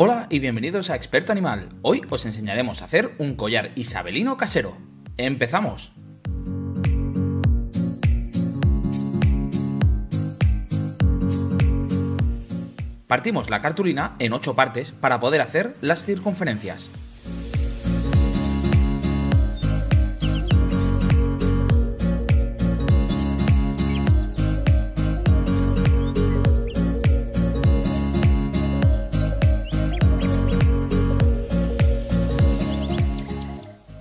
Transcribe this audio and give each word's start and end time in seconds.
Hola 0.00 0.28
y 0.30 0.38
bienvenidos 0.38 0.90
a 0.90 0.94
Experto 0.94 1.32
Animal. 1.32 1.70
Hoy 1.82 2.02
os 2.08 2.24
enseñaremos 2.24 2.80
a 2.80 2.84
hacer 2.84 3.16
un 3.18 3.34
collar 3.34 3.72
isabelino 3.74 4.36
casero. 4.36 4.76
¡Empezamos! 5.16 5.90
Partimos 13.08 13.50
la 13.50 13.60
cartulina 13.60 14.14
en 14.20 14.34
8 14.34 14.54
partes 14.54 14.92
para 14.92 15.18
poder 15.18 15.40
hacer 15.40 15.74
las 15.80 16.06
circunferencias. 16.06 16.92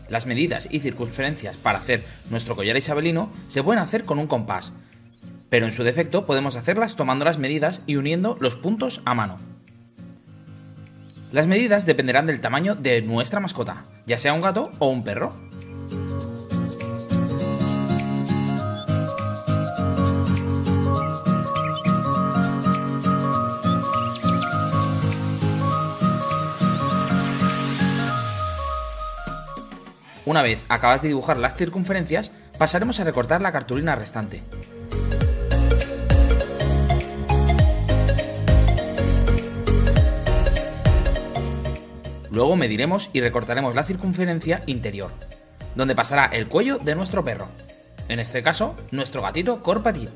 Las 0.09 0.25
medidas 0.25 0.67
y 0.71 0.79
circunferencias 0.79 1.57
para 1.57 1.79
hacer 1.79 2.03
nuestro 2.29 2.55
collar 2.55 2.77
isabelino 2.77 3.31
se 3.48 3.63
pueden 3.63 3.81
hacer 3.81 4.05
con 4.05 4.20
un 4.20 4.27
compás, 4.27 4.73
pero 5.49 5.65
en 5.65 5.71
su 5.71 5.84
defecto 5.84 6.25
podemos 6.25 6.55
hacerlas 6.55 6.95
tomando 6.95 7.25
las 7.25 7.38
medidas 7.38 7.81
y 7.85 7.95
uniendo 7.95 8.38
los 8.39 8.55
puntos 8.55 9.01
a 9.05 9.13
mano. 9.13 9.38
Las 11.31 11.48
medidas 11.48 11.85
dependerán 11.85 12.25
del 12.25 12.39
tamaño 12.39 12.75
de 12.75 13.01
nuestra 13.01 13.41
mascota, 13.41 13.84
ya 14.05 14.17
sea 14.17 14.34
un 14.34 14.41
gato 14.41 14.71
o 14.79 14.88
un 14.88 15.03
perro. 15.03 15.34
Una 30.27 30.41
vez 30.41 30.65
acabas 30.67 31.01
de 31.01 31.07
dibujar 31.07 31.37
las 31.37 31.55
circunferencias, 31.55 32.33
pasaremos 32.57 32.99
a 32.99 33.05
recortar 33.05 33.41
la 33.41 33.53
cartulina 33.53 33.95
restante. 33.95 34.43
Luego 42.29 42.57
mediremos 42.57 43.09
y 43.13 43.21
recortaremos 43.21 43.73
la 43.73 43.85
circunferencia 43.85 44.63
interior, 44.65 45.11
donde 45.75 45.95
pasará 45.95 46.25
el 46.25 46.49
cuello 46.49 46.77
de 46.77 46.95
nuestro 46.95 47.23
perro. 47.23 47.48
En 48.09 48.20
este 48.20 48.41
caso, 48.41 48.75
nuestro 48.91 49.21
gatito 49.21 49.63
Corpatit. 49.63 50.09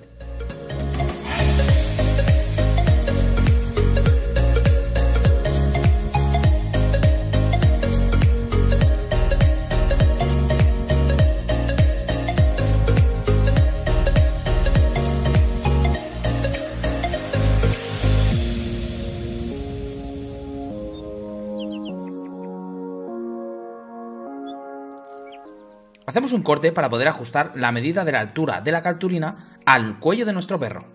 Hacemos 26.05 26.33
un 26.33 26.41
corte 26.41 26.71
para 26.71 26.89
poder 26.89 27.07
ajustar 27.07 27.51
la 27.55 27.71
medida 27.71 28.03
de 28.03 28.11
la 28.11 28.19
altura 28.19 28.61
de 28.61 28.71
la 28.71 28.81
cartulina 28.81 29.57
al 29.65 29.99
cuello 29.99 30.25
de 30.25 30.33
nuestro 30.33 30.59
perro. 30.59 30.85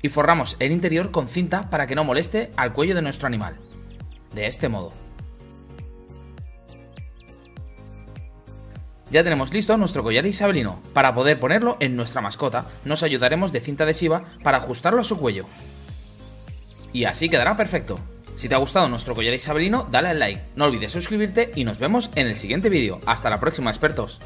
Y 0.00 0.08
forramos 0.10 0.56
el 0.60 0.70
interior 0.70 1.10
con 1.10 1.28
cinta 1.28 1.68
para 1.70 1.88
que 1.88 1.96
no 1.96 2.04
moleste 2.04 2.52
al 2.56 2.72
cuello 2.72 2.94
de 2.94 3.02
nuestro 3.02 3.26
animal. 3.26 3.56
De 4.32 4.46
este 4.46 4.68
modo. 4.68 5.07
Ya 9.10 9.24
tenemos 9.24 9.52
listo 9.52 9.76
nuestro 9.76 10.02
collar 10.02 10.26
isabelino. 10.26 10.80
Para 10.92 11.14
poder 11.14 11.40
ponerlo 11.40 11.76
en 11.80 11.96
nuestra 11.96 12.20
mascota, 12.20 12.66
nos 12.84 13.02
ayudaremos 13.02 13.52
de 13.52 13.60
cinta 13.60 13.84
adhesiva 13.84 14.24
para 14.42 14.58
ajustarlo 14.58 15.00
a 15.00 15.04
su 15.04 15.18
cuello. 15.18 15.46
Y 16.92 17.04
así 17.04 17.28
quedará 17.28 17.56
perfecto. 17.56 17.98
Si 18.36 18.48
te 18.48 18.54
ha 18.54 18.58
gustado 18.58 18.88
nuestro 18.88 19.14
collar 19.14 19.34
isabelino, 19.34 19.88
dale 19.90 20.08
al 20.08 20.18
like, 20.18 20.42
no 20.56 20.66
olvides 20.66 20.92
suscribirte 20.92 21.50
y 21.54 21.64
nos 21.64 21.78
vemos 21.78 22.10
en 22.14 22.26
el 22.26 22.36
siguiente 22.36 22.68
vídeo. 22.68 23.00
Hasta 23.06 23.30
la 23.30 23.40
próxima, 23.40 23.70
expertos. 23.70 24.20